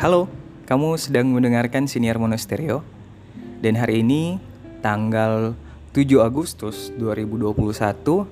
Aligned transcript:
Halo, 0.00 0.32
kamu 0.64 0.96
sedang 0.96 1.28
mendengarkan 1.28 1.84
Siniar 1.84 2.16
Monasterio. 2.16 2.80
Dan 3.60 3.76
hari 3.76 4.00
ini 4.00 4.40
tanggal 4.80 5.52
7 5.92 6.24
Agustus 6.24 6.88
2021 6.96 8.24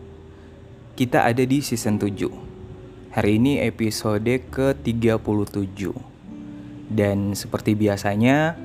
Kita 0.96 1.28
ada 1.28 1.44
di 1.44 1.60
season 1.60 2.00
7 2.00 3.12
Hari 3.12 3.36
ini 3.36 3.60
episode 3.60 4.48
ke-37 4.48 5.92
Dan 6.88 7.36
seperti 7.36 7.76
biasanya 7.76 8.56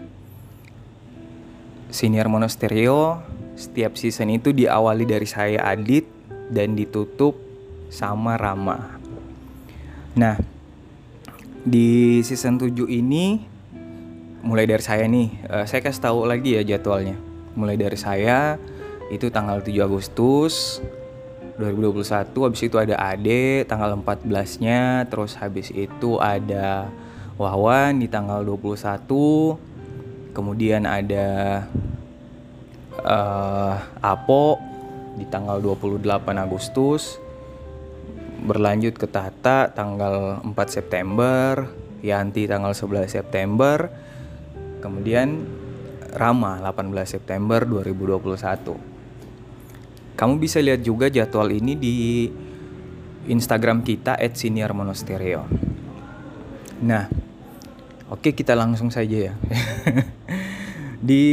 Siniar 1.91 2.31
Monasterio 2.31 3.19
setiap 3.59 3.99
season 3.99 4.31
itu 4.31 4.55
diawali 4.55 5.03
dari 5.03 5.27
saya 5.27 5.59
Adit 5.75 6.07
Dan 6.47 6.79
ditutup 6.79 7.35
sama 7.91 8.39
Rama. 8.39 8.95
Nah, 10.15 10.39
di 11.63 12.19
season 12.27 12.59
7 12.59 12.75
ini 12.91 13.39
mulai 14.43 14.67
dari 14.67 14.83
saya 14.83 15.07
nih, 15.07 15.47
uh, 15.47 15.63
saya 15.63 15.79
kasih 15.79 16.03
tahu 16.03 16.27
lagi 16.27 16.59
ya 16.59 16.63
jadwalnya. 16.67 17.15
Mulai 17.55 17.79
dari 17.79 17.95
saya 17.95 18.59
itu 19.07 19.31
tanggal 19.31 19.63
7 19.63 19.71
Agustus 19.87 20.83
2021, 21.55 22.33
habis 22.43 22.61
itu 22.65 22.75
ada 22.75 22.99
Ade 22.99 23.63
tanggal 23.63 23.95
14-nya, 23.95 25.07
terus 25.07 25.39
habis 25.39 25.71
itu 25.71 26.19
ada 26.19 26.91
Wawan 27.33 28.03
di 28.03 28.11
tanggal 28.11 28.43
21. 28.45 30.35
Kemudian 30.35 30.83
ada 30.83 31.29
uh, 33.01 33.75
Apo 34.01 34.57
di 35.15 35.25
tanggal 35.29 35.61
28 35.61 36.03
Agustus 36.37 37.22
berlanjut 38.43 38.99
ke 38.99 39.07
Tata 39.07 39.71
tanggal 39.71 40.43
4 40.43 40.51
September, 40.67 41.71
Yanti 42.03 42.43
tanggal 42.43 42.75
11 42.75 43.07
September, 43.07 43.87
kemudian 44.83 45.47
Rama 46.13 46.59
18 46.59 47.07
September 47.07 47.63
2021. 47.63 48.93
Kamu 50.13 50.33
bisa 50.37 50.61
lihat 50.61 50.85
juga 50.85 51.09
jadwal 51.09 51.49
ini 51.49 51.73
di 51.73 52.29
Instagram 53.25 53.81
kita 53.81 54.19
@siniarmonasterio. 54.19 55.47
Nah, 56.83 57.09
oke 58.11 58.35
kita 58.35 58.53
langsung 58.53 58.93
saja 58.93 59.31
ya. 59.31 59.33
di 61.09 61.25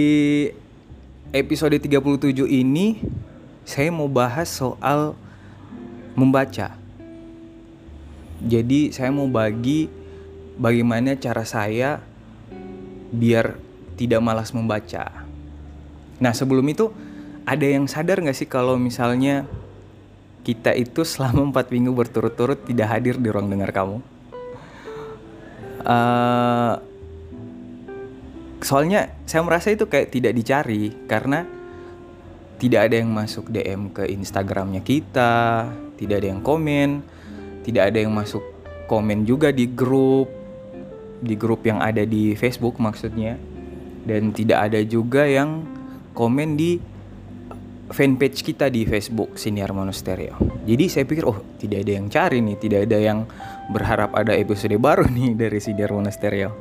episode 1.34 1.76
37 1.76 2.46
ini 2.48 3.04
saya 3.68 3.92
mau 3.92 4.08
bahas 4.08 4.48
soal 4.48 5.12
membaca 6.16 6.79
jadi 8.40 8.88
saya 8.92 9.12
mau 9.12 9.28
bagi 9.28 9.92
bagaimana 10.56 11.16
cara 11.20 11.44
saya 11.44 12.00
biar 13.12 13.56
tidak 14.00 14.20
malas 14.24 14.56
membaca. 14.56 15.28
Nah 16.20 16.32
sebelum 16.32 16.64
itu 16.68 16.88
ada 17.44 17.66
yang 17.66 17.84
sadar 17.84 18.20
nggak 18.20 18.36
sih 18.36 18.48
kalau 18.48 18.80
misalnya 18.80 19.44
kita 20.40 20.72
itu 20.72 21.04
selama 21.04 21.52
empat 21.52 21.68
minggu 21.68 21.92
berturut-turut 21.92 22.64
tidak 22.64 22.88
hadir 22.88 23.20
di 23.20 23.28
ruang 23.28 23.52
dengar 23.52 23.72
kamu? 23.72 23.98
Uh, 25.80 26.76
soalnya 28.60 29.16
saya 29.24 29.40
merasa 29.44 29.72
itu 29.72 29.88
kayak 29.88 30.12
tidak 30.12 30.32
dicari 30.36 30.92
karena 31.08 31.48
tidak 32.60 32.92
ada 32.92 33.00
yang 33.00 33.08
masuk 33.08 33.48
DM 33.48 33.88
ke 33.88 34.04
Instagramnya 34.04 34.84
kita, 34.84 35.72
tidak 35.96 36.20
ada 36.20 36.28
yang 36.28 36.44
komen, 36.44 37.00
tidak 37.66 37.92
ada 37.92 37.98
yang 38.02 38.12
masuk 38.14 38.42
komen 38.90 39.22
juga 39.28 39.54
di 39.54 39.70
grup 39.70 40.28
di 41.20 41.36
grup 41.36 41.62
yang 41.68 41.78
ada 41.84 42.02
di 42.08 42.32
Facebook 42.32 42.80
maksudnya 42.80 43.36
dan 44.08 44.32
tidak 44.32 44.72
ada 44.72 44.80
juga 44.82 45.28
yang 45.28 45.62
komen 46.16 46.56
di 46.56 46.80
fanpage 47.90 48.46
kita 48.46 48.70
di 48.70 48.86
Facebook 48.86 49.34
Siniar 49.34 49.74
Monasterio. 49.74 50.38
Jadi 50.62 50.84
saya 50.86 51.04
pikir 51.04 51.26
oh 51.26 51.58
tidak 51.58 51.84
ada 51.84 51.92
yang 51.98 52.06
cari 52.06 52.38
nih, 52.38 52.56
tidak 52.56 52.80
ada 52.86 52.98
yang 53.02 53.18
berharap 53.68 54.14
ada 54.14 54.32
episode 54.32 54.74
baru 54.78 55.04
nih 55.10 55.34
dari 55.36 55.58
Siniar 55.58 55.90
Monasterio. 55.90 56.54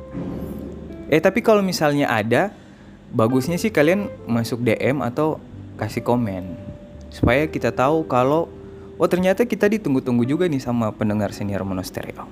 Eh 1.10 1.22
tapi 1.22 1.40
kalau 1.42 1.62
misalnya 1.62 2.10
ada, 2.10 2.50
bagusnya 3.14 3.58
sih 3.58 3.70
kalian 3.70 4.10
masuk 4.26 4.62
DM 4.62 5.02
atau 5.02 5.38
kasih 5.78 6.04
komen 6.04 6.44
supaya 7.10 7.48
kita 7.50 7.74
tahu 7.74 8.06
kalau 8.06 8.46
oh 9.00 9.08
ternyata 9.08 9.48
kita 9.48 9.64
ditunggu-tunggu 9.64 10.28
juga 10.28 10.44
nih 10.44 10.60
sama 10.60 10.92
pendengar 10.92 11.32
senior 11.32 11.64
monasterio. 11.64 12.20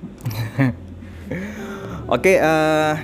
Oke, 2.05 2.37
okay, 2.37 2.37
uh, 2.37 2.45
eh, 2.45 2.95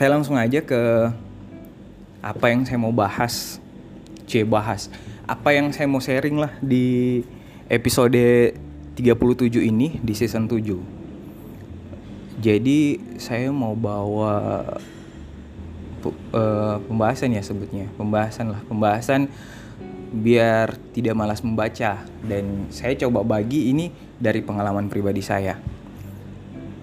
saya 0.00 0.08
langsung 0.16 0.40
aja 0.40 0.64
ke 0.64 1.12
apa 2.24 2.48
yang 2.48 2.64
saya 2.64 2.80
mau 2.80 2.96
bahas. 2.96 3.60
C 4.24 4.40
bahas. 4.40 4.88
Apa 5.28 5.52
yang 5.52 5.68
saya 5.68 5.84
mau 5.84 6.00
sharing 6.00 6.40
lah 6.40 6.52
di 6.64 7.20
episode 7.68 8.56
37 8.96 9.60
ini 9.60 10.00
di 10.00 10.12
season 10.16 10.48
7. 10.48 12.40
Jadi 12.40 13.00
saya 13.20 13.52
mau 13.52 13.76
bawa 13.76 14.64
uh, 16.32 16.76
pembahasan 16.88 17.36
ya 17.36 17.44
sebutnya, 17.44 17.88
pembahasan 17.96 18.52
lah, 18.52 18.60
pembahasan 18.64 19.28
biar 20.14 20.78
tidak 20.94 21.18
malas 21.18 21.42
membaca 21.42 22.06
dan 22.22 22.70
saya 22.70 22.94
coba 22.94 23.26
bagi 23.26 23.74
ini 23.74 23.90
dari 24.14 24.38
pengalaman 24.46 24.86
pribadi 24.86 25.18
saya. 25.18 25.58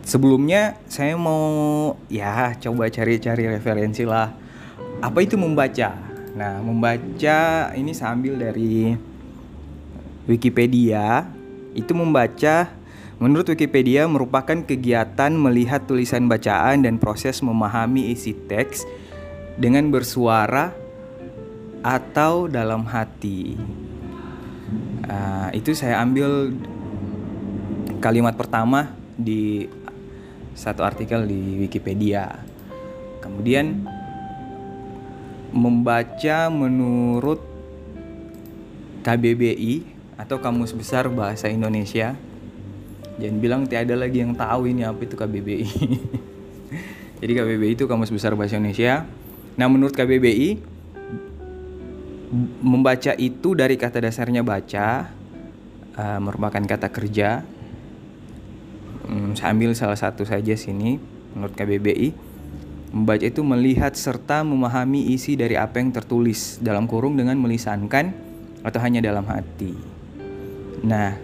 Sebelumnya 0.03 0.75
saya 0.91 1.15
mau 1.15 1.95
ya 2.11 2.51
coba 2.59 2.91
cari-cari 2.91 3.47
referensi 3.47 4.03
lah. 4.03 4.35
Apa 4.99 5.23
itu 5.23 5.39
membaca? 5.39 5.95
Nah, 6.35 6.59
membaca 6.59 7.39
ini 7.71 7.95
sambil 7.95 8.35
dari 8.35 8.97
Wikipedia. 10.27 11.23
Itu 11.71 11.95
membaca 11.95 12.67
menurut 13.21 13.47
Wikipedia 13.53 14.09
merupakan 14.09 14.59
kegiatan 14.65 15.31
melihat 15.31 15.87
tulisan 15.87 16.27
bacaan 16.27 16.83
dan 16.83 16.99
proses 16.99 17.39
memahami 17.39 18.11
isi 18.11 18.35
teks 18.35 18.83
dengan 19.55 19.87
bersuara 19.93 20.80
atau 21.81 22.45
dalam 22.45 22.85
hati. 22.85 23.57
Uh, 25.05 25.49
itu 25.51 25.73
saya 25.73 25.99
ambil 25.99 26.53
kalimat 27.99 28.37
pertama 28.37 28.93
di 29.17 29.69
satu 30.53 30.85
artikel 30.85 31.25
di 31.25 31.65
Wikipedia. 31.65 32.41
Kemudian 33.21 33.85
membaca 35.51 36.47
menurut 36.47 37.43
KBBI 39.01 39.83
atau 40.17 40.37
Kamus 40.37 40.71
Besar 40.71 41.09
Bahasa 41.09 41.49
Indonesia. 41.49 42.13
Jangan 43.17 43.37
bilang 43.37 43.61
tiada 43.69 43.93
lagi 43.93 44.21
yang 44.21 44.33
tahu 44.33 44.69
ini 44.69 44.85
apa 44.85 45.01
itu 45.03 45.17
KBBI. 45.17 45.67
Jadi 47.21 47.31
KBBI 47.37 47.73
itu 47.77 47.85
Kamus 47.85 48.09
Besar 48.09 48.33
Bahasa 48.33 48.57
Indonesia. 48.57 49.05
Nah, 49.59 49.67
menurut 49.69 49.93
KBBI 49.93 50.57
membaca 52.63 53.11
itu 53.19 53.53
dari 53.53 53.75
kata 53.75 53.99
dasarnya 53.99 54.41
baca 54.41 55.11
uh, 55.99 56.19
merupakan 56.23 56.63
kata 56.63 56.87
kerja. 56.87 57.43
Hmm, 59.05 59.35
saya 59.35 59.51
ambil 59.51 59.75
salah 59.75 59.99
satu 59.99 60.23
saja 60.23 60.55
sini 60.55 60.95
menurut 61.35 61.51
KBBI 61.55 62.31
membaca 62.91 63.23
itu 63.23 63.41
melihat 63.43 63.95
serta 63.95 64.43
memahami 64.43 65.15
isi 65.15 65.39
dari 65.39 65.55
apa 65.55 65.79
yang 65.79 65.95
tertulis 65.95 66.59
dalam 66.59 66.87
kurung 66.87 67.15
dengan 67.15 67.39
melisankan 67.39 68.11
atau 68.63 68.79
hanya 68.83 68.99
dalam 68.99 69.23
hati. 69.27 69.73
Nah 70.83 71.15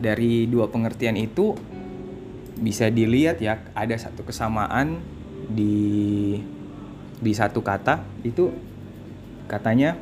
dari 0.00 0.48
dua 0.48 0.68
pengertian 0.68 1.16
itu 1.16 1.56
bisa 2.60 2.92
dilihat 2.92 3.40
ya 3.40 3.64
ada 3.72 3.96
satu 3.96 4.24
kesamaan 4.24 5.00
di 5.48 6.36
di 7.20 7.32
satu 7.32 7.64
kata 7.64 8.04
itu 8.24 8.52
katanya 9.48 9.96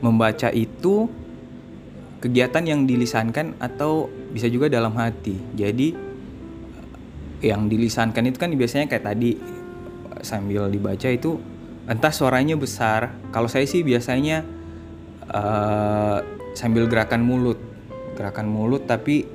membaca 0.00 0.52
itu 0.52 1.08
kegiatan 2.20 2.64
yang 2.64 2.80
dilisankan 2.88 3.56
atau 3.60 4.08
bisa 4.32 4.48
juga 4.48 4.66
dalam 4.72 4.92
hati. 4.96 5.36
Jadi 5.56 5.94
yang 7.44 7.68
dilisankan 7.68 8.24
itu 8.26 8.38
kan 8.40 8.50
biasanya 8.56 8.88
kayak 8.88 9.04
tadi 9.04 9.36
sambil 10.24 10.72
dibaca 10.72 11.06
itu 11.06 11.36
entah 11.86 12.10
suaranya 12.10 12.56
besar. 12.56 13.14
Kalau 13.30 13.46
saya 13.46 13.68
sih 13.68 13.84
biasanya 13.84 14.42
uh, 15.30 16.18
sambil 16.56 16.88
gerakan 16.88 17.22
mulut, 17.22 17.60
gerakan 18.16 18.48
mulut 18.48 18.88
tapi 18.88 19.28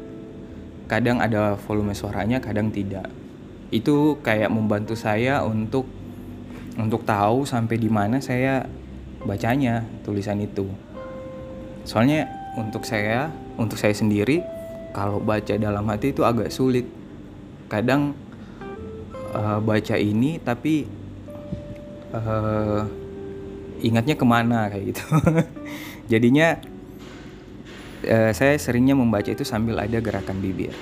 kadang 0.89 1.23
ada 1.23 1.55
volume 1.55 1.95
suaranya, 1.95 2.43
kadang 2.43 2.73
tidak. 2.73 3.07
Itu 3.71 4.19
kayak 4.19 4.51
membantu 4.51 4.99
saya 4.99 5.45
untuk 5.47 5.87
untuk 6.75 7.07
tahu 7.07 7.47
sampai 7.47 7.75
di 7.79 7.87
mana 7.87 8.19
saya 8.19 8.67
bacanya 9.25 9.85
tulisan 10.01 10.41
itu. 10.41 10.67
Soalnya 11.85 12.29
untuk 12.57 12.85
saya 12.85 13.31
untuk 13.57 13.77
saya 13.77 13.93
sendiri 13.93 14.41
kalau 14.91 15.21
baca 15.23 15.55
dalam 15.55 15.85
hati 15.87 16.11
itu 16.11 16.21
agak 16.25 16.51
sulit. 16.51 16.85
Kadang 17.71 18.13
uh, 19.31 19.59
baca 19.63 19.95
ini 19.95 20.37
tapi 20.43 20.83
uh, 22.11 22.83
ingatnya 23.81 24.15
ke 24.19 24.25
mana 24.27 24.67
kayak 24.67 24.93
gitu. 24.93 25.03
Jadinya 26.11 26.59
uh, 28.05 28.31
saya 28.35 28.59
seringnya 28.59 28.93
membaca 28.97 29.31
itu 29.31 29.47
sambil 29.47 29.79
ada 29.79 29.97
gerakan 30.03 30.43
bibir. 30.43 30.75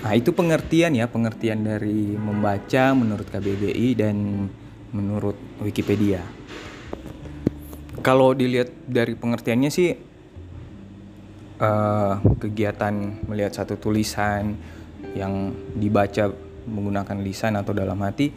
Nah 0.00 0.16
itu 0.16 0.32
pengertian 0.32 0.96
ya 0.96 1.04
pengertian 1.12 1.60
dari 1.60 2.16
membaca 2.16 2.96
menurut 2.96 3.28
KBBI 3.28 3.88
dan 4.00 4.48
menurut 4.90 5.36
Wikipedia. 5.62 6.22
Kalau 8.00 8.32
dilihat 8.32 8.72
dari 8.88 9.12
pengertiannya 9.12 9.70
sih 9.70 9.92
uh, 11.60 12.14
kegiatan 12.40 13.26
melihat 13.28 13.52
satu 13.52 13.76
tulisan 13.76 14.56
yang 15.12 15.52
dibaca 15.76 16.32
menggunakan 16.64 17.18
lisan 17.20 17.58
atau 17.60 17.76
dalam 17.76 17.98
hati 18.00 18.30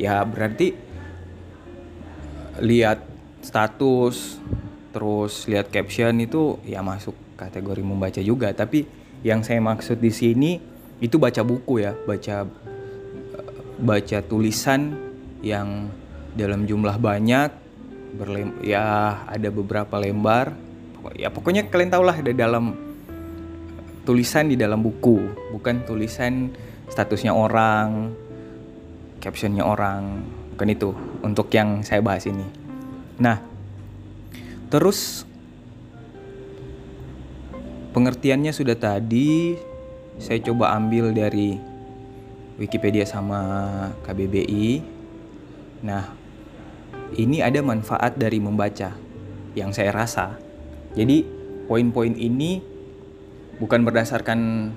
ya 0.00 0.20
berarti 0.24 0.74
lihat 2.60 3.06
status 3.40 4.42
terus 4.92 5.46
lihat 5.46 5.70
caption 5.70 6.18
itu 6.20 6.58
ya 6.66 6.82
masuk 6.84 7.14
kategori 7.38 7.80
membaca 7.80 8.20
juga. 8.20 8.50
Tapi 8.52 8.84
yang 9.24 9.46
saya 9.46 9.62
maksud 9.62 9.98
di 10.02 10.12
sini 10.12 10.58
itu 10.98 11.16
baca 11.16 11.46
buku 11.46 11.86
ya 11.86 11.94
baca 11.94 12.44
baca 13.78 14.18
tulisan 14.26 15.07
yang 15.42 15.90
dalam 16.34 16.66
jumlah 16.66 16.98
banyak 16.98 17.50
berlem 18.14 18.56
ya 18.64 19.18
ada 19.26 19.48
beberapa 19.52 19.98
lembar. 20.00 20.54
Ya 21.16 21.32
pokoknya 21.32 21.66
kalian 21.70 21.90
tau 21.94 22.04
lah 22.04 22.18
di 22.20 22.34
dalam 22.36 22.74
tulisan 24.08 24.48
di 24.48 24.56
dalam 24.56 24.80
buku 24.80 25.20
bukan 25.52 25.84
tulisan 25.84 26.48
statusnya 26.88 27.36
orang 27.36 28.12
captionnya 29.20 29.64
orang 29.64 30.24
bukan 30.56 30.68
itu 30.72 30.90
untuk 31.20 31.52
yang 31.52 31.84
saya 31.84 32.00
bahas 32.00 32.24
ini. 32.24 32.44
Nah 33.20 33.40
terus 34.72 35.28
pengertiannya 37.92 38.52
sudah 38.52 38.76
tadi 38.76 39.56
saya 40.18 40.42
coba 40.42 40.74
ambil 40.76 41.14
dari 41.14 41.56
Wikipedia 42.58 43.06
sama 43.06 43.40
KBBI 44.02 44.97
nah 45.84 46.10
ini 47.14 47.40
ada 47.40 47.62
manfaat 47.64 48.18
dari 48.18 48.42
membaca 48.42 48.94
yang 49.56 49.70
saya 49.72 49.90
rasa 49.94 50.38
jadi 50.96 51.24
poin-poin 51.68 52.16
ini 52.16 52.64
bukan 53.60 53.84
berdasarkan 53.84 54.72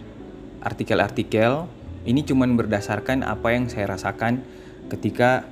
artikel-artikel, 0.61 1.65
ini 2.05 2.21
cuma 2.25 2.45
berdasarkan 2.45 3.25
apa 3.25 3.53
yang 3.53 3.69
saya 3.69 3.95
rasakan 3.95 4.45
ketika 4.91 5.47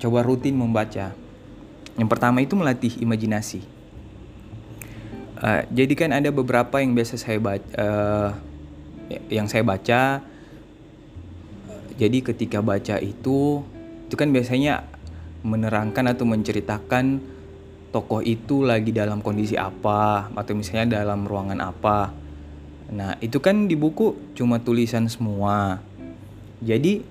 coba 0.00 0.20
rutin 0.26 0.56
membaca. 0.58 1.16
Yang 1.94 2.08
pertama 2.10 2.42
itu 2.42 2.58
melatih 2.58 2.98
imajinasi. 2.98 3.62
Uh, 5.38 5.62
jadi 5.70 5.92
kan 5.94 6.10
ada 6.10 6.32
beberapa 6.32 6.80
yang 6.80 6.96
biasa 6.96 7.20
saya 7.20 7.38
baca, 7.38 7.68
uh, 7.78 8.30
yang 9.30 9.46
saya 9.46 9.62
baca. 9.62 10.24
Jadi 11.94 12.18
ketika 12.26 12.58
baca 12.58 12.98
itu, 12.98 13.62
itu 14.14 14.22
kan 14.22 14.30
biasanya 14.30 14.86
menerangkan 15.42 16.06
atau 16.14 16.22
menceritakan 16.22 17.18
tokoh 17.90 18.22
itu 18.22 18.62
lagi 18.62 18.94
dalam 18.94 19.18
kondisi 19.18 19.58
apa 19.58 20.30
atau 20.30 20.54
misalnya 20.54 21.02
dalam 21.02 21.26
ruangan 21.26 21.58
apa. 21.58 22.14
Nah, 22.94 23.18
itu 23.18 23.42
kan 23.42 23.66
di 23.66 23.74
buku 23.74 24.38
cuma 24.38 24.62
tulisan 24.62 25.10
semua. 25.10 25.82
Jadi 26.62 27.02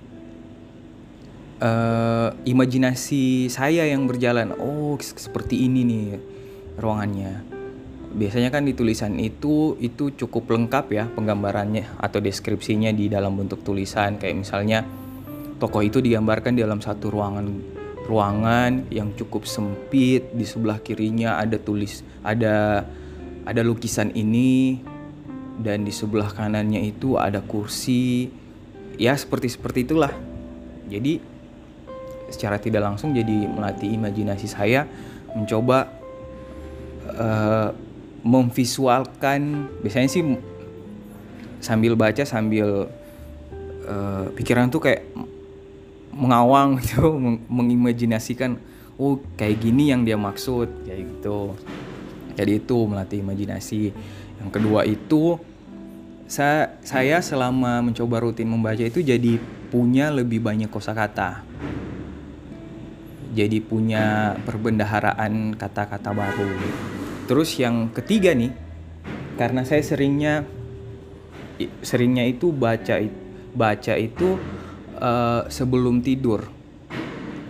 uh, 1.59 2.31
imajinasi 2.47 3.51
saya 3.51 3.83
yang 3.83 4.07
berjalan, 4.07 4.55
oh 4.55 4.95
seperti 5.03 5.67
ini 5.67 5.83
nih 5.83 6.07
ruangannya. 6.79 7.43
Biasanya 8.15 8.47
kan 8.47 8.63
di 8.63 8.71
tulisan 8.71 9.19
itu 9.19 9.75
itu 9.83 10.15
cukup 10.15 10.55
lengkap 10.55 10.85
ya 10.95 11.11
penggambarannya 11.11 11.99
atau 11.99 12.23
deskripsinya 12.23 12.95
di 12.95 13.11
dalam 13.11 13.35
bentuk 13.35 13.59
tulisan 13.67 14.15
kayak 14.15 14.47
misalnya 14.47 15.02
tokoh 15.63 15.79
itu 15.79 16.03
digambarkan 16.03 16.59
dalam 16.59 16.83
satu 16.83 17.07
ruangan 17.07 17.47
ruangan 18.03 18.83
yang 18.91 19.15
cukup 19.15 19.47
sempit. 19.47 20.27
Di 20.35 20.43
sebelah 20.43 20.83
kirinya 20.83 21.39
ada 21.39 21.55
tulis 21.55 22.03
ada 22.19 22.83
ada 23.47 23.61
lukisan 23.63 24.11
ini. 24.11 24.83
Dan 25.53 25.87
di 25.87 25.93
sebelah 25.95 26.27
kanannya 26.33 26.83
itu 26.83 27.15
ada 27.15 27.39
kursi. 27.39 28.27
Ya 28.99 29.15
seperti 29.15 29.55
seperti 29.55 29.87
itulah. 29.87 30.11
Jadi 30.91 31.23
secara 32.27 32.59
tidak 32.59 32.83
langsung 32.83 33.15
jadi 33.15 33.47
melatih 33.47 33.87
imajinasi 33.87 34.51
saya 34.51 34.83
mencoba 35.31 35.87
uh, 37.15 37.71
memvisualkan. 38.25 39.71
Biasanya 39.79 40.09
sih 40.11 40.25
sambil 41.63 41.95
baca 41.95 42.27
sambil 42.27 42.91
uh, 43.87 44.25
pikiran 44.35 44.67
tuh 44.67 44.83
kayak 44.83 45.07
mengawang 46.13 46.77
gitu 46.81 47.17
mengimajinasikan 47.49 48.57
oh 49.01 49.17
kayak 49.35 49.61
gini 49.61 49.89
yang 49.89 50.05
dia 50.05 50.15
maksud 50.15 50.85
kayak 50.85 51.09
gitu. 51.09 51.57
Jadi 52.33 52.51
itu 52.61 52.77
melatih 52.85 53.21
imajinasi. 53.21 53.93
Yang 54.41 54.49
kedua 54.49 54.85
itu 54.85 55.37
saya 56.25 56.77
saya 56.81 57.21
selama 57.21 57.83
mencoba 57.85 58.23
rutin 58.25 58.49
membaca 58.49 58.81
itu 58.81 59.05
jadi 59.05 59.37
punya 59.69 60.09
lebih 60.13 60.41
banyak 60.41 60.69
kosakata. 60.69 61.45
Jadi 63.33 63.57
punya 63.65 64.37
perbendaharaan 64.45 65.57
kata-kata 65.57 66.13
baru. 66.13 66.53
Terus 67.25 67.57
yang 67.57 67.89
ketiga 67.89 68.33
nih 68.37 68.53
karena 69.37 69.65
saya 69.65 69.81
seringnya 69.81 70.45
seringnya 71.81 72.29
itu 72.29 72.53
baca 72.53 73.01
baca 73.53 73.93
itu 73.97 74.37
uh, 75.03 75.45
sebelum 75.51 75.99
tidur. 75.99 76.47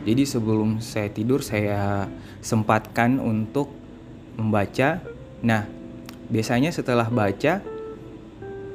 Jadi 0.04 0.24
sebelum 0.28 0.84
saya 0.84 1.08
tidur 1.14 1.40
saya 1.46 2.10
sempatkan 2.44 3.24
untuk 3.24 3.72
membaca. 4.36 5.00
Nah, 5.46 5.64
biasanya 6.28 6.76
setelah 6.76 7.08
baca 7.08 7.64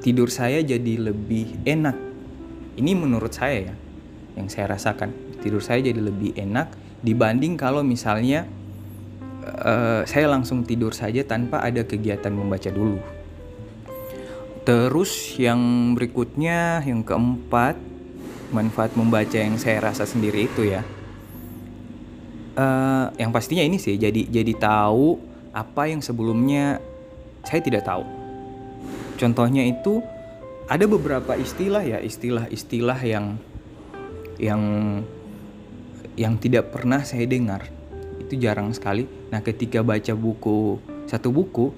tidur 0.00 0.32
saya 0.32 0.64
jadi 0.64 1.12
lebih 1.12 1.68
enak. 1.68 1.96
Ini 2.78 2.94
menurut 2.94 3.34
saya 3.34 3.68
ya, 3.68 3.74
yang 4.38 4.48
saya 4.48 4.72
rasakan. 4.72 5.12
Tidur 5.42 5.60
saya 5.60 5.84
jadi 5.84 5.98
lebih 6.00 6.38
enak 6.38 6.72
dibanding 7.04 7.60
kalau 7.60 7.84
misalnya 7.84 8.46
uh, 9.44 10.02
saya 10.08 10.30
langsung 10.30 10.64
tidur 10.64 10.96
saja 10.96 11.22
tanpa 11.28 11.60
ada 11.60 11.84
kegiatan 11.84 12.32
membaca 12.32 12.70
dulu. 12.72 12.98
Terus 14.64 15.36
yang 15.40 15.92
berikutnya, 15.96 16.84
yang 16.84 17.00
keempat, 17.00 17.87
manfaat 18.50 18.96
membaca 18.96 19.36
yang 19.36 19.60
saya 19.60 19.82
rasa 19.82 20.08
sendiri 20.08 20.48
itu 20.48 20.68
ya. 20.68 20.82
Uh, 22.58 23.14
yang 23.14 23.30
pastinya 23.30 23.62
ini 23.62 23.78
sih 23.78 23.94
jadi 23.94 24.26
jadi 24.26 24.50
tahu 24.58 25.14
apa 25.54 25.86
yang 25.86 26.02
sebelumnya 26.02 26.82
saya 27.46 27.60
tidak 27.62 27.86
tahu. 27.86 28.02
Contohnya 29.18 29.62
itu 29.62 30.02
ada 30.66 30.84
beberapa 30.84 31.38
istilah 31.38 31.86
ya 31.86 31.98
istilah-istilah 32.02 32.98
yang 33.06 33.38
yang 34.42 34.62
yang 36.18 36.34
tidak 36.38 36.74
pernah 36.74 37.06
saya 37.06 37.26
dengar. 37.30 37.70
Itu 38.18 38.34
jarang 38.38 38.74
sekali. 38.74 39.06
Nah 39.30 39.38
ketika 39.44 39.86
baca 39.86 40.12
buku 40.18 40.82
satu 41.06 41.30
buku 41.30 41.70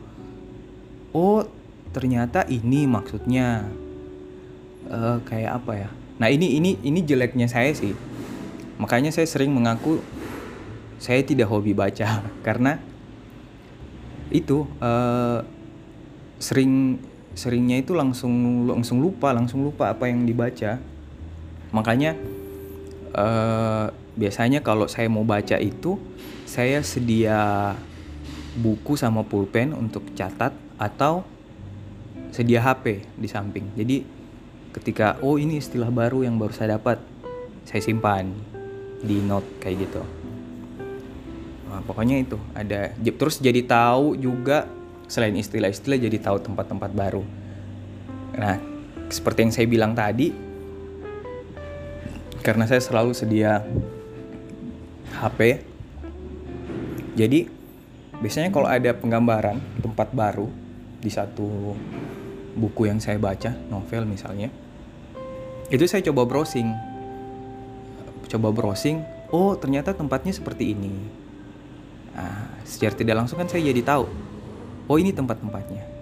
oh 1.13 1.45
ternyata 1.93 2.47
ini 2.49 2.89
maksudnya. 2.89 3.69
Uh, 4.91 5.23
kayak 5.23 5.61
apa 5.63 5.87
ya 5.87 5.91
Nah 6.21 6.29
ini 6.29 6.61
ini 6.61 6.77
ini 6.85 7.01
jeleknya 7.01 7.49
saya 7.49 7.73
sih. 7.73 7.97
Makanya 8.77 9.09
saya 9.09 9.25
sering 9.25 9.57
mengaku 9.57 10.05
saya 11.01 11.25
tidak 11.25 11.49
hobi 11.49 11.73
baca 11.73 12.21
karena 12.47 12.77
itu 14.29 14.69
uh, 14.85 15.41
sering 16.37 17.01
seringnya 17.33 17.81
itu 17.81 17.97
langsung 17.97 18.69
langsung 18.69 19.01
lupa 19.01 19.33
langsung 19.33 19.65
lupa 19.65 19.89
apa 19.89 20.13
yang 20.13 20.29
dibaca. 20.29 20.77
Makanya 21.73 22.13
uh, 23.17 23.89
biasanya 24.13 24.61
kalau 24.61 24.85
saya 24.93 25.09
mau 25.09 25.25
baca 25.25 25.57
itu 25.57 25.97
saya 26.45 26.85
sedia 26.85 27.73
buku 28.61 28.99
sama 28.99 29.25
pulpen 29.25 29.73
untuk 29.73 30.05
catat 30.13 30.53
atau 30.77 31.25
sedia 32.35 32.61
HP 32.61 33.07
di 33.17 33.29
samping. 33.31 33.73
Jadi 33.79 34.20
ketika 34.71 35.19
oh 35.23 35.37
ini 35.37 35.59
istilah 35.59 35.91
baru 35.91 36.23
yang 36.23 36.39
baru 36.39 36.55
saya 36.55 36.79
dapat 36.79 37.03
saya 37.67 37.83
simpan 37.83 38.31
di 39.03 39.19
note 39.23 39.47
kayak 39.59 39.89
gitu. 39.89 40.03
Nah, 41.71 41.83
pokoknya 41.87 42.19
itu 42.19 42.39
ada 42.55 42.91
terus 42.99 43.39
jadi 43.39 43.63
tahu 43.63 44.19
juga 44.19 44.67
selain 45.11 45.35
istilah-istilah 45.35 45.99
jadi 45.99 46.19
tahu 46.23 46.39
tempat-tempat 46.43 46.91
baru. 46.95 47.23
Nah 48.39 48.57
seperti 49.11 49.39
yang 49.43 49.53
saya 49.53 49.67
bilang 49.67 49.93
tadi 49.93 50.31
karena 52.41 52.65
saya 52.65 52.79
selalu 52.79 53.11
sedia 53.13 53.67
HP 55.19 55.67
jadi 57.19 57.51
biasanya 58.23 58.55
kalau 58.55 58.71
ada 58.71 58.95
penggambaran 58.95 59.59
tempat 59.83 60.15
baru 60.15 60.47
di 61.03 61.11
satu 61.11 61.75
buku 62.57 62.91
yang 62.91 62.99
saya 62.99 63.17
baca 63.17 63.55
novel 63.71 64.07
misalnya 64.07 64.51
itu 65.71 65.87
saya 65.87 66.03
coba 66.11 66.27
browsing. 66.27 66.75
Coba 68.27 68.51
browsing 68.51 69.03
oh 69.31 69.55
ternyata 69.55 69.95
tempatnya 69.95 70.35
seperti 70.35 70.75
ini. 70.75 70.91
Nah, 72.11 72.51
secara 72.67 72.95
tidak 72.99 73.15
langsung 73.23 73.39
kan 73.39 73.47
saya 73.47 73.63
jadi 73.71 73.83
tahu 73.87 74.05
oh 74.91 74.97
ini 74.99 75.15
tempat-tempatnya 75.15 76.01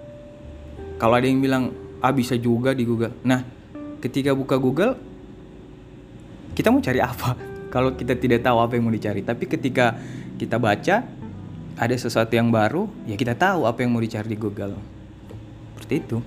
kalau 0.99 1.15
ada 1.15 1.29
yang 1.29 1.39
bilang 1.39 1.71
ah 2.03 2.11
bisa 2.11 2.35
juga 2.35 2.75
di 2.75 2.83
Google. 2.83 3.15
Nah 3.23 3.39
ketika 4.03 4.35
buka 4.35 4.59
Google 4.59 4.99
kita 6.57 6.73
mau 6.73 6.83
cari 6.83 6.99
apa? 6.99 7.39
Kalau 7.73 7.93
kita 7.93 8.17
tidak 8.17 8.41
tahu 8.43 8.57
apa 8.59 8.75
yang 8.75 8.89
mau 8.89 8.93
dicari. 8.93 9.21
Tapi 9.23 9.45
ketika 9.47 9.95
kita 10.35 10.57
baca 10.59 11.05
ada 11.79 11.95
sesuatu 11.95 12.35
yang 12.35 12.51
baru 12.51 12.89
ya 13.07 13.15
kita 13.15 13.37
tahu 13.37 13.63
apa 13.63 13.79
yang 13.85 13.95
mau 13.95 14.03
dicari 14.03 14.27
di 14.27 14.35
Google. 14.35 14.75
Seperti 15.77 15.95
itu 16.03 16.17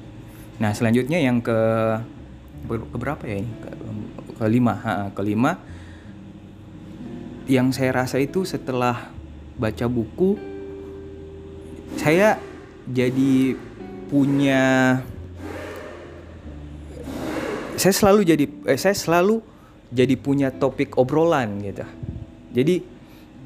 nah 0.62 0.70
selanjutnya 0.70 1.18
yang 1.18 1.42
ke, 1.42 1.58
berapa 2.70 3.26
ya 3.26 3.42
ini? 3.42 3.50
Ke, 3.58 3.70
kelima 4.38 4.74
ha, 4.78 4.92
kelima 5.10 5.58
yang 7.50 7.74
saya 7.74 7.90
rasa 8.06 8.22
itu 8.22 8.46
setelah 8.46 9.10
baca 9.58 9.86
buku 9.90 10.38
saya 11.98 12.38
jadi 12.86 13.58
punya 14.06 14.62
saya 17.76 17.94
selalu 17.94 18.20
jadi 18.22 18.44
eh, 18.70 18.78
saya 18.78 18.94
selalu 18.94 19.42
jadi 19.92 20.14
punya 20.16 20.48
topik 20.48 20.96
obrolan 20.96 21.60
gitu. 21.60 21.84
Jadi 22.52 22.80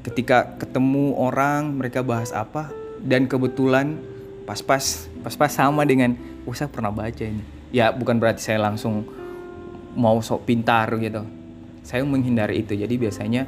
ketika 0.07 0.55
ketemu 0.55 1.19
orang 1.19 1.75
mereka 1.75 1.99
bahas 2.05 2.31
apa 2.31 2.71
dan 3.03 3.27
kebetulan 3.27 3.99
pas-pas 4.47 5.11
pas-pas 5.27 5.51
sama 5.51 5.83
dengan 5.83 6.15
oh 6.47 6.55
saya 6.55 6.71
pernah 6.71 6.89
baca 6.89 7.19
ini. 7.27 7.43
Ya 7.75 7.91
bukan 7.91 8.15
berarti 8.15 8.39
saya 8.39 8.63
langsung 8.63 9.03
mau 9.91 10.23
sok 10.23 10.47
pintar 10.47 10.87
gitu. 10.95 11.27
Saya 11.83 12.07
menghindari 12.07 12.63
itu. 12.63 12.79
Jadi 12.79 12.95
biasanya 12.95 13.43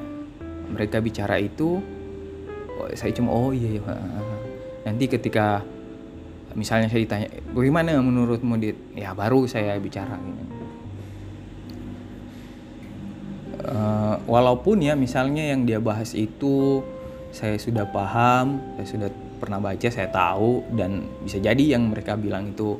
mereka 0.68 1.00
bicara 1.00 1.40
itu 1.40 1.80
oh, 2.76 2.92
saya 2.94 3.16
cuma 3.16 3.32
oh 3.32 3.56
iya, 3.56 3.80
iya. 3.80 3.96
nanti 4.84 5.08
ketika 5.08 5.64
misalnya 6.54 6.92
saya 6.92 7.08
ditanya 7.08 7.28
bagaimana 7.56 7.96
menurutmu 8.04 8.60
dit? 8.60 8.76
Ya 8.92 9.16
baru 9.16 9.48
saya 9.48 9.80
bicara 9.80 10.20
gitu. 10.20 10.44
Uh, 13.60 14.16
walaupun 14.28 14.84
ya 14.84 14.96
misalnya 14.96 15.52
yang 15.52 15.68
dia 15.68 15.80
bahas 15.84 16.16
itu 16.16 16.84
saya 17.30 17.60
sudah 17.60 17.86
paham, 17.92 18.60
saya 18.76 18.88
sudah 18.88 19.10
pernah 19.40 19.58
baca, 19.64 19.88
saya 19.88 20.12
tahu 20.12 20.76
dan 20.76 21.08
bisa 21.24 21.40
jadi 21.40 21.80
yang 21.80 21.88
mereka 21.88 22.20
bilang 22.20 22.52
itu 22.52 22.76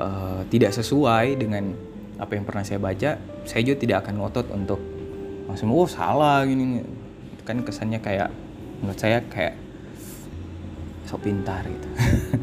uh, 0.00 0.42
tidak 0.48 0.72
sesuai 0.72 1.36
dengan 1.36 1.76
apa 2.16 2.32
yang 2.32 2.48
pernah 2.48 2.64
saya 2.64 2.80
baca, 2.80 3.20
saya 3.44 3.62
juga 3.62 3.76
tidak 3.76 3.96
akan 4.08 4.14
ngotot 4.24 4.46
untuk 4.56 4.80
langsung 5.46 5.70
oh 5.70 5.86
salah 5.86 6.42
gini 6.42 6.82
kan 7.46 7.62
kesannya 7.62 8.02
kayak 8.02 8.34
menurut 8.82 8.98
saya 8.98 9.22
kayak 9.22 9.54
sok 11.06 11.22
pintar 11.22 11.62
gitu. 11.68 11.88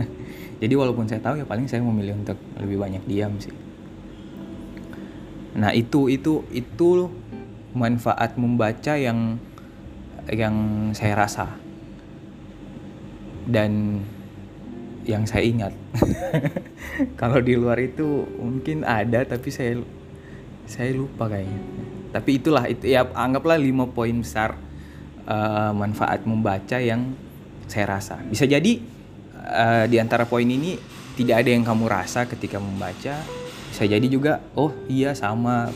jadi 0.63 0.73
walaupun 0.79 1.09
saya 1.09 1.19
tahu 1.19 1.43
ya 1.43 1.45
paling 1.45 1.67
saya 1.67 1.83
memilih 1.83 2.15
untuk 2.15 2.39
lebih 2.61 2.79
banyak 2.79 3.03
diam 3.03 3.35
sih. 3.43 3.51
Nah 5.59 5.75
itu 5.75 6.07
itu 6.07 6.47
itu 6.55 7.11
manfaat 7.75 8.39
membaca 8.39 8.95
yang 8.95 9.37
yang 10.31 10.55
saya 10.95 11.19
rasa 11.19 11.62
dan 13.47 14.01
yang 15.03 15.27
saya 15.27 15.43
ingat 15.43 15.73
kalau 17.19 17.43
di 17.43 17.59
luar 17.59 17.75
itu 17.83 18.23
mungkin 18.39 18.87
ada 18.87 19.27
tapi 19.27 19.51
saya 19.51 19.75
saya 20.63 20.95
lupa 20.95 21.27
kayaknya. 21.27 21.59
Tapi 22.13 22.29
itulah 22.39 22.63
itu 22.69 22.87
ya 22.87 23.03
anggaplah 23.11 23.59
lima 23.59 23.89
poin 23.89 24.13
besar 24.21 24.55
uh, 25.27 25.71
manfaat 25.75 26.23
membaca 26.23 26.77
yang 26.79 27.17
saya 27.67 27.99
rasa. 27.99 28.21
Bisa 28.23 28.47
jadi 28.47 28.79
uh, 29.43 29.85
di 29.89 29.97
antara 29.99 30.23
poin 30.29 30.45
ini 30.47 30.77
tidak 31.19 31.45
ada 31.45 31.49
yang 31.51 31.65
kamu 31.65 31.85
rasa 31.89 32.25
ketika 32.29 32.61
membaca. 32.61 33.17
Bisa 33.73 33.83
jadi 33.83 34.05
juga 34.07 34.39
oh 34.55 34.71
iya 34.87 35.11
sama. 35.17 35.73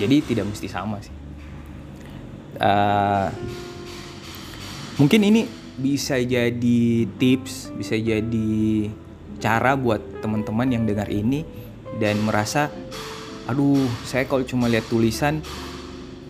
Jadi 0.00 0.24
tidak 0.24 0.48
mesti 0.48 0.66
sama 0.66 0.98
sih. 1.04 1.14
Uh, 2.60 3.28
mungkin 4.96 5.20
ini 5.24 5.59
bisa 5.80 6.20
jadi 6.20 7.08
tips 7.16 7.72
bisa 7.74 7.96
jadi 7.96 8.88
cara 9.40 9.74
buat 9.74 10.20
teman-teman 10.20 10.68
yang 10.68 10.84
dengar 10.84 11.08
ini 11.08 11.42
dan 11.96 12.20
merasa 12.20 12.68
aduh 13.48 13.88
saya 14.04 14.28
kalau 14.28 14.44
cuma 14.44 14.68
lihat 14.68 14.86
tulisan 14.92 15.40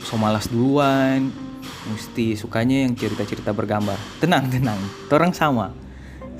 so 0.00 0.14
malas 0.16 0.46
duluan 0.48 1.28
mesti 1.88 2.36
sukanya 2.36 2.84
yang 2.84 2.92
cerita-cerita 2.92 3.56
bergambar. 3.56 3.96
Tenang 4.20 4.50
tenang 4.52 4.80
orang 5.08 5.32
sama. 5.32 5.72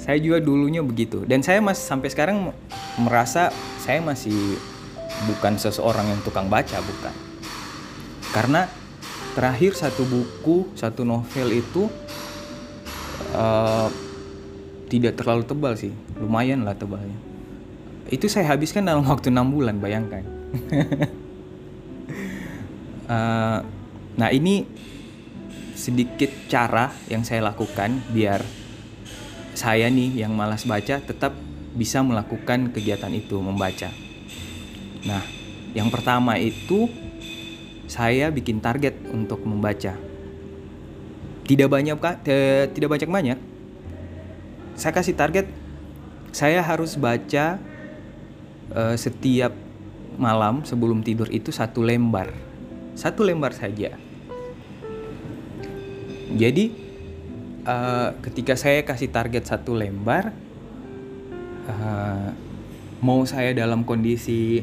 Saya 0.01 0.17
juga 0.21 0.41
dulunya 0.41 0.81
begitu. 0.81 1.25
Dan 1.29 1.45
saya 1.45 1.61
masih 1.61 1.85
sampai 1.85 2.09
sekarang 2.09 2.53
merasa 2.97 3.53
saya 3.81 4.01
masih 4.01 4.57
bukan 5.29 5.61
seseorang 5.61 6.09
yang 6.09 6.21
tukang 6.25 6.49
baca 6.49 6.81
bukan. 6.81 7.15
Karena 8.33 8.69
terakhir 9.37 9.77
satu 9.77 10.03
buku 10.09 10.73
satu 10.75 11.07
novel 11.07 11.49
itu 11.55 11.87
uh, 13.35 13.89
tidak 14.91 15.19
terlalu 15.19 15.47
tebal 15.47 15.75
sih. 15.79 15.95
Lumayan 16.19 16.67
lah 16.67 16.75
tebalnya. 16.75 17.17
Itu 18.11 18.27
saya 18.27 18.51
habiskan 18.51 18.87
dalam 18.87 19.07
waktu 19.11 19.31
enam 19.31 19.55
bulan 19.55 19.79
bayangkan. 19.79 20.27
Uh, 23.07 23.63
nah 24.21 24.29
ini 24.35 24.67
sedikit 25.79 26.29
cara 26.51 26.93
yang 27.09 27.25
saya 27.25 27.41
lakukan 27.41 28.05
biar 28.13 28.45
saya 29.57 29.89
nih 29.89 30.21
yang 30.21 30.37
malas 30.37 30.69
baca 30.69 31.01
tetap 31.01 31.33
bisa 31.73 32.03
melakukan 32.05 32.75
kegiatan 32.75 33.11
itu 33.15 33.39
membaca. 33.41 33.89
Nah 35.07 35.23
yang 35.73 35.89
pertama 35.89 36.37
itu 36.37 36.91
saya 37.87 38.29
bikin 38.31 38.59
target 38.59 38.99
untuk 39.11 39.43
membaca. 39.47 40.10
Tidak 41.51 41.67
banyak 41.67 41.99
tidak 42.71 42.89
banyak 42.95 43.11
banyak. 43.11 43.39
Saya 44.79 44.95
kasih 44.95 45.19
target 45.19 45.51
saya 46.31 46.63
harus 46.63 46.95
baca 46.95 47.59
uh, 48.71 48.95
setiap 48.95 49.51
malam 50.15 50.63
sebelum 50.63 51.03
tidur 51.03 51.27
itu 51.27 51.51
satu 51.51 51.83
lembar. 51.83 52.31
Satu 52.95 53.27
lembar 53.27 53.51
saja. 53.51 53.99
Jadi 56.31 56.71
uh, 57.67 58.15
ketika 58.23 58.55
saya 58.55 58.87
kasih 58.87 59.11
target 59.11 59.51
satu 59.51 59.75
lembar 59.75 60.31
uh, 61.67 62.31
mau 63.03 63.27
saya 63.27 63.51
dalam 63.59 63.83
kondisi 63.83 64.63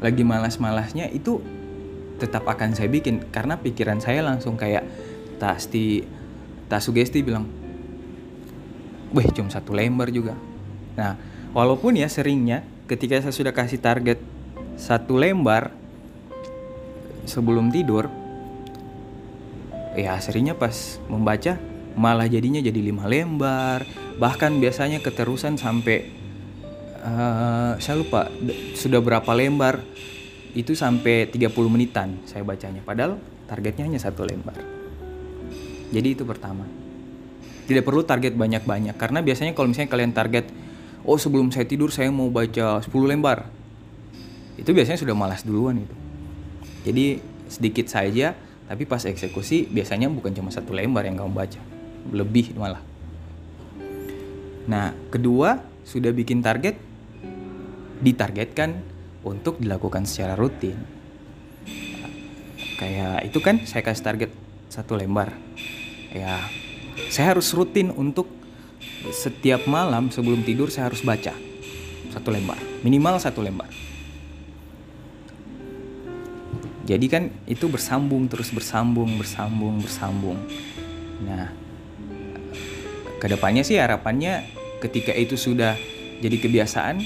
lagi 0.00 0.24
malas-malasnya 0.24 1.12
itu 1.12 1.44
tetap 2.16 2.48
akan 2.48 2.72
saya 2.72 2.88
bikin 2.88 3.28
karena 3.28 3.60
pikiran 3.60 4.00
saya 4.00 4.24
langsung 4.24 4.56
kayak 4.56 4.88
pasti 5.40 6.04
tak 6.68 6.84
sugesti 6.84 7.24
bilang 7.24 7.48
weh 9.10 9.26
cuma 9.34 9.50
satu 9.50 9.74
lembar 9.74 10.12
juga. 10.12 10.36
Nah 10.94 11.16
walaupun 11.56 11.98
ya 11.98 12.06
seringnya 12.06 12.62
ketika 12.86 13.18
saya 13.18 13.34
sudah 13.34 13.50
kasih 13.56 13.82
target 13.82 14.20
satu 14.78 15.18
lembar 15.18 15.74
sebelum 17.26 17.74
tidur 17.74 18.06
ya 19.98 20.14
seringnya 20.22 20.54
pas 20.54 21.02
membaca 21.10 21.58
malah 21.98 22.30
jadinya 22.30 22.62
jadi 22.62 22.78
lima 22.78 23.08
lembar. 23.10 23.82
Bahkan 24.20 24.60
biasanya 24.60 25.00
keterusan 25.00 25.56
sampai 25.56 26.06
uh, 27.02 27.74
saya 27.80 27.96
lupa 27.98 28.30
sudah 28.76 29.00
berapa 29.02 29.32
lembar 29.32 29.82
itu 30.54 30.74
sampai 30.74 31.30
30 31.30 31.50
menitan 31.66 32.20
saya 32.28 32.46
bacanya. 32.46 32.84
Padahal 32.86 33.18
targetnya 33.50 33.90
hanya 33.90 33.98
satu 33.98 34.22
lembar 34.22 34.79
jadi 35.90 36.08
itu 36.14 36.22
pertama. 36.26 36.66
Tidak 37.66 37.86
perlu 37.86 38.02
target 38.02 38.34
banyak-banyak 38.34 38.98
karena 38.98 39.22
biasanya 39.22 39.54
kalau 39.54 39.70
misalnya 39.70 39.90
kalian 39.94 40.10
target 40.10 40.50
oh 41.06 41.14
sebelum 41.14 41.54
saya 41.54 41.66
tidur 41.70 41.94
saya 41.94 42.10
mau 42.10 42.26
baca 42.30 42.82
10 42.82 42.90
lembar. 43.06 43.46
Itu 44.58 44.74
biasanya 44.74 44.98
sudah 44.98 45.14
malas 45.14 45.46
duluan 45.46 45.78
itu 45.82 46.00
jadi 46.84 47.20
sedikit 47.50 47.86
saja 47.90 48.32
tapi 48.70 48.86
pas 48.86 49.02
eksekusi 49.02 49.66
biasanya 49.66 50.06
bukan 50.08 50.30
cuma 50.30 50.54
satu 50.54 50.70
lembar 50.70 51.02
yang 51.04 51.18
kamu 51.18 51.32
baca 51.34 51.60
lebih 52.14 52.54
malah. 52.54 52.80
Nah 54.70 54.94
kedua 55.10 55.58
sudah 55.82 56.14
bikin 56.14 56.40
target 56.40 56.78
ditargetkan 58.00 58.80
untuk 59.26 59.60
dilakukan 59.60 60.08
secara 60.08 60.38
rutin. 60.38 61.02
kayak 62.80 63.28
itu 63.28 63.44
kan 63.44 63.60
saya 63.68 63.84
kasih 63.84 64.04
target 64.08 64.30
satu 64.72 64.96
lembar 64.96 65.36
ya 66.10 66.42
saya 67.10 67.34
harus 67.34 67.50
rutin 67.54 67.94
untuk 67.94 68.26
setiap 69.14 69.64
malam 69.70 70.10
sebelum 70.10 70.42
tidur 70.42 70.68
saya 70.68 70.90
harus 70.90 71.02
baca 71.06 71.32
satu 72.10 72.28
lembar 72.34 72.58
minimal 72.82 73.20
satu 73.20 73.44
lembar. 73.44 73.68
Jadi 76.90 77.06
kan 77.06 77.30
itu 77.46 77.70
bersambung 77.70 78.26
terus 78.26 78.50
bersambung 78.50 79.14
bersambung 79.14 79.78
bersambung. 79.78 80.38
Nah 81.22 81.54
ke 83.22 83.26
depannya 83.30 83.62
sih 83.62 83.78
harapannya 83.78 84.48
ketika 84.82 85.14
itu 85.14 85.38
sudah 85.38 85.78
jadi 86.18 86.36
kebiasaan 86.40 86.98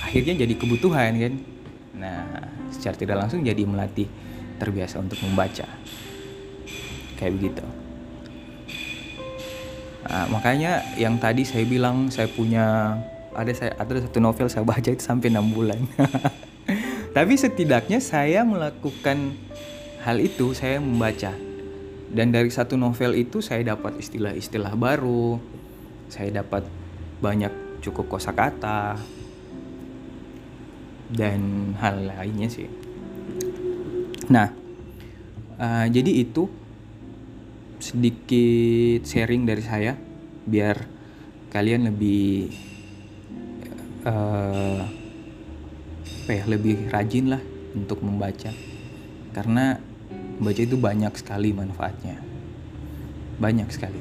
akhirnya 0.00 0.46
jadi 0.46 0.54
kebutuhan 0.56 1.12
kan. 1.20 1.34
Nah 1.98 2.24
secara 2.72 2.96
tidak 2.96 3.16
langsung 3.20 3.44
jadi 3.44 3.68
melatih 3.68 4.08
terbiasa 4.56 4.96
untuk 4.96 5.20
membaca. 5.20 5.68
Kayak 7.20 7.32
begitu 7.36 7.81
nah, 10.06 10.26
makanya 10.30 10.82
yang 10.98 11.18
tadi 11.18 11.46
saya 11.46 11.66
bilang 11.66 12.10
saya 12.10 12.28
punya 12.30 12.98
ada 13.32 13.52
saya 13.56 13.72
ada 13.80 14.00
satu 14.00 14.18
novel 14.20 14.48
saya 14.48 14.64
baca 14.64 14.88
itu 14.88 15.02
sampai 15.02 15.32
enam 15.32 15.50
bulan. 15.50 15.80
Tapi 17.16 17.34
setidaknya 17.36 18.00
saya 18.00 18.40
melakukan 18.44 19.36
hal 20.04 20.16
itu 20.20 20.56
saya 20.56 20.80
membaca. 20.80 21.32
Dan 22.12 22.28
dari 22.28 22.52
satu 22.52 22.76
novel 22.76 23.16
itu 23.16 23.40
saya 23.40 23.64
dapat 23.72 23.96
istilah-istilah 23.96 24.76
baru 24.76 25.40
saya 26.12 26.44
dapat 26.44 26.68
banyak 27.24 27.80
cukup 27.80 28.12
kosakata 28.12 29.00
dan 31.08 31.72
hal 31.80 32.04
lainnya 32.04 32.52
sih. 32.52 32.68
Nah 34.28 34.52
uh, 35.56 35.86
jadi 35.88 36.12
itu 36.20 36.52
sedikit 37.82 39.02
sharing 39.02 39.42
dari 39.42 39.62
saya 39.66 39.98
biar 40.46 40.86
kalian 41.50 41.90
lebih 41.90 42.54
uh, 44.06 44.86
lebih 46.30 46.88
rajin 46.94 47.34
lah 47.34 47.42
untuk 47.74 48.00
membaca. 48.06 48.54
Karena 49.34 49.74
membaca 50.38 50.62
itu 50.62 50.78
banyak 50.78 51.12
sekali 51.18 51.50
manfaatnya. 51.50 52.22
Banyak 53.42 53.68
sekali. 53.74 54.00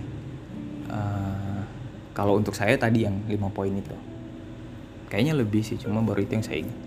Uh, 0.85 1.65
kalau 2.13 2.37
untuk 2.37 2.53
saya 2.53 2.77
tadi 2.77 3.09
yang 3.09 3.25
lima 3.25 3.49
poin 3.49 3.73
itu. 3.73 3.97
Kayaknya 5.09 5.33
lebih 5.41 5.65
sih 5.65 5.75
cuma 5.81 6.05
baru 6.05 6.23
itu 6.23 6.37
yang 6.37 6.45
saya 6.45 6.57
ingat. 6.63 6.79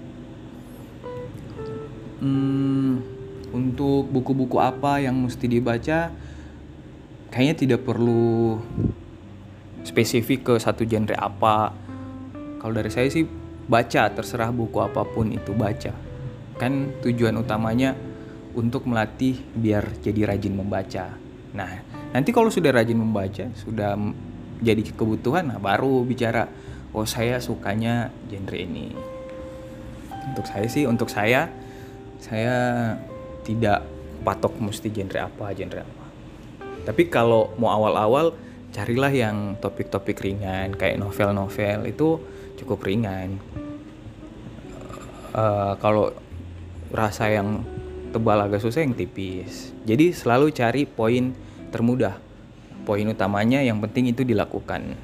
Hmm, 2.24 3.04
untuk 3.52 4.08
buku-buku 4.08 4.56
apa 4.62 5.02
yang 5.04 5.28
mesti 5.28 5.44
dibaca 5.44 6.08
kayaknya 7.34 7.54
tidak 7.66 7.80
perlu 7.82 8.62
spesifik 9.82 10.46
ke 10.46 10.54
satu 10.62 10.86
genre 10.86 11.18
apa 11.18 11.74
kalau 12.62 12.72
dari 12.78 12.94
saya 12.94 13.10
sih 13.10 13.26
baca 13.66 14.06
terserah 14.14 14.54
buku 14.54 14.78
apa 14.78 15.02
pun 15.02 15.34
itu 15.34 15.50
baca 15.50 15.90
kan 16.54 16.94
tujuan 17.02 17.34
utamanya 17.34 17.98
untuk 18.54 18.86
melatih 18.86 19.34
biar 19.54 19.98
jadi 20.00 20.30
rajin 20.30 20.54
membaca. 20.54 21.10
Nah, 21.54 21.70
nanti 22.14 22.30
kalau 22.30 22.50
sudah 22.50 22.70
rajin 22.70 22.98
membaca, 22.98 23.50
sudah 23.58 23.98
jadi 24.62 24.80
kebutuhan, 24.94 25.50
nah 25.50 25.58
baru 25.58 26.06
bicara, 26.06 26.46
oh 26.94 27.06
saya 27.06 27.42
sukanya 27.42 28.14
genre 28.30 28.58
ini. 28.58 28.94
Untuk 30.30 30.46
saya 30.46 30.66
sih, 30.70 30.86
untuk 30.86 31.10
saya, 31.10 31.50
saya 32.22 32.56
tidak 33.42 33.84
patok 34.22 34.56
mesti 34.62 34.88
genre 34.88 35.18
apa, 35.20 35.52
genre 35.52 35.82
apa. 35.82 36.03
Tapi 36.84 37.08
kalau 37.08 37.52
mau 37.56 37.72
awal-awal, 37.72 38.36
carilah 38.70 39.10
yang 39.10 39.56
topik-topik 39.58 40.20
ringan, 40.20 40.76
kayak 40.76 41.00
novel-novel 41.00 41.88
itu 41.88 42.20
cukup 42.60 42.84
ringan. 42.84 43.40
Uh, 45.34 45.74
kalau 45.82 46.14
rasa 46.94 47.26
yang 47.26 47.66
tebal 48.14 48.38
agak 48.38 48.62
susah 48.62 48.86
yang 48.86 48.94
tipis. 48.94 49.74
Jadi 49.82 50.14
selalu 50.14 50.54
cari 50.54 50.86
poin 50.86 51.34
termudah. 51.74 52.22
Poin 52.86 53.02
utamanya 53.10 53.58
yang 53.58 53.82
penting 53.82 54.14
itu 54.14 54.22
dilakukan. 54.22 54.94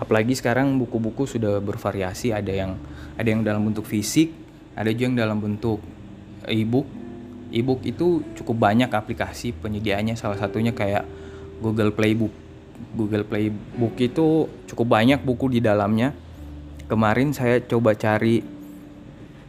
Apalagi 0.00 0.32
sekarang 0.32 0.80
buku-buku 0.80 1.28
sudah 1.28 1.60
bervariasi, 1.60 2.32
ada 2.32 2.48
yang 2.48 2.80
ada 3.20 3.28
yang 3.28 3.44
dalam 3.44 3.68
bentuk 3.68 3.84
fisik, 3.84 4.32
ada 4.72 4.88
juga 4.88 5.12
yang 5.12 5.16
dalam 5.20 5.38
bentuk 5.44 5.84
e-book. 6.48 6.88
E-book 7.50 7.82
itu 7.82 8.22
cukup 8.38 8.70
banyak 8.70 8.90
aplikasi 8.90 9.50
penyediaannya 9.50 10.14
salah 10.14 10.38
satunya 10.38 10.70
kayak 10.70 11.02
Google 11.58 11.90
Playbook. 11.90 12.32
Google 12.94 13.26
Playbook 13.26 13.94
itu 14.00 14.48
cukup 14.70 14.86
banyak 14.86 15.20
buku 15.20 15.52
di 15.52 15.60
dalamnya. 15.60 16.14
Kemarin 16.86 17.34
saya 17.34 17.62
coba 17.62 17.94
cari 17.94 18.42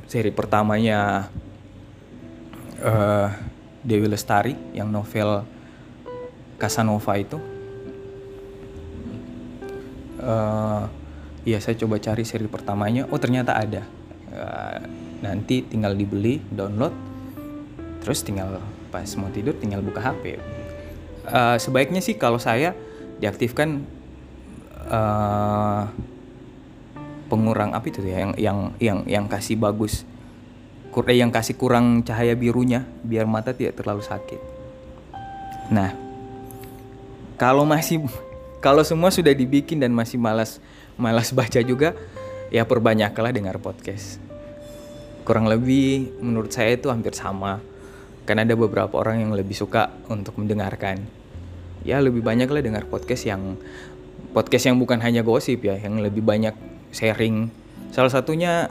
seri 0.09 0.29
pertamanya 0.33 1.29
uh, 2.83 3.29
Dewi 3.81 4.11
Lestari 4.11 4.53
yang 4.75 4.89
novel 4.91 5.45
Casanova 6.57 7.13
itu. 7.17 7.37
Uh, 10.21 10.85
ya 11.45 11.57
saya 11.57 11.73
coba 11.81 11.97
cari 11.97 12.21
seri 12.25 12.45
pertamanya. 12.45 13.09
Oh 13.09 13.17
ternyata 13.17 13.57
ada. 13.57 13.81
Uh, 14.29 14.77
nanti 15.21 15.65
tinggal 15.65 15.93
dibeli, 15.97 16.41
download, 16.49 17.10
terus 18.01 18.25
tinggal 18.25 18.59
pas 18.89 19.07
mau 19.15 19.29
tidur 19.29 19.55
tinggal 19.55 19.79
buka 19.85 20.01
HP. 20.01 20.41
Uh, 21.21 21.55
sebaiknya 21.61 22.01
sih 22.01 22.17
kalau 22.17 22.41
saya 22.41 22.73
diaktifkan 23.21 23.85
uh, 24.89 25.85
pengurang 27.31 27.71
apa 27.71 27.87
itu 27.87 28.03
ya 28.03 28.27
yang 28.27 28.33
yang 28.35 28.57
yang 28.81 28.97
yang 29.07 29.25
kasih 29.31 29.55
bagus 29.55 30.03
eh, 30.91 31.15
yang 31.15 31.31
kasih 31.31 31.55
kurang 31.55 32.03
cahaya 32.03 32.35
birunya 32.35 32.83
biar 33.07 33.23
mata 33.23 33.55
tidak 33.55 33.79
terlalu 33.79 34.03
sakit. 34.03 34.41
Nah, 35.71 35.95
kalau 37.39 37.63
masih 37.63 38.03
kalau 38.59 38.83
semua 38.83 39.07
sudah 39.07 39.31
dibikin 39.31 39.79
dan 39.79 39.95
masih 39.95 40.19
malas 40.19 40.59
malas 40.99 41.31
baca 41.31 41.63
juga, 41.63 41.95
ya 42.51 42.67
perbanyaklah 42.67 43.31
dengar 43.31 43.55
podcast. 43.63 44.19
Kurang 45.23 45.47
lebih 45.47 46.11
menurut 46.19 46.51
saya 46.51 46.75
itu 46.75 46.91
hampir 46.91 47.15
sama. 47.15 47.63
Karena 48.25 48.45
ada 48.45 48.55
beberapa 48.55 49.01
orang 49.01 49.25
yang 49.25 49.31
lebih 49.33 49.57
suka 49.57 49.89
untuk 50.07 50.37
mendengarkan. 50.37 51.01
Ya 51.81 51.97
lebih 51.97 52.21
banyaklah 52.21 52.61
dengar 52.61 52.85
podcast 52.85 53.25
yang 53.25 53.57
podcast 54.31 54.69
yang 54.69 54.77
bukan 54.77 55.01
hanya 55.01 55.25
gosip 55.25 55.65
ya, 55.65 55.75
yang 55.75 55.97
lebih 55.99 56.21
banyak 56.21 56.53
sharing. 56.93 57.49
Salah 57.91 58.13
satunya 58.13 58.69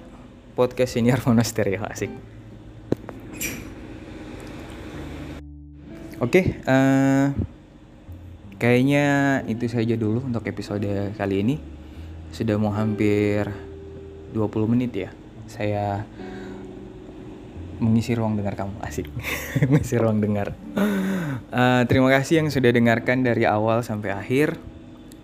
podcast 0.55 0.97
senior 0.97 1.21
monasterio 1.29 1.83
asik. 1.89 2.13
Oke, 6.21 6.37
okay, 6.37 6.45
uh, 6.69 6.73
eh, 6.73 7.27
kayaknya 8.61 9.05
itu 9.49 9.73
saja 9.73 9.97
dulu 9.97 10.21
untuk 10.21 10.45
episode 10.45 11.17
kali 11.17 11.41
ini. 11.41 11.57
Sudah 12.29 12.61
mau 12.61 12.77
hampir 12.77 13.49
20 14.37 14.69
menit 14.69 14.93
ya. 14.93 15.11
Saya 15.49 16.05
mengisi 17.81 18.15
ruang 18.15 18.37
dengar 18.37 18.55
kamu. 18.55 18.77
Asik. 18.85 19.09
Mengisi 19.73 19.97
ruang 19.97 20.21
dengar. 20.21 20.55
Uh, 21.51 21.83
terima 21.91 22.13
kasih 22.13 22.45
yang 22.45 22.49
sudah 22.53 22.71
dengarkan 22.71 23.27
dari 23.27 23.49
awal 23.49 23.83
sampai 23.83 24.15
akhir. 24.15 24.61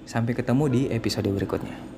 Sampai 0.07 0.39
ketemu 0.39 0.65
di 0.71 0.83
episode 0.91 1.27
berikutnya 1.31 1.96